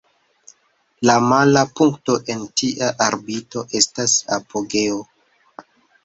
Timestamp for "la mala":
1.07-1.59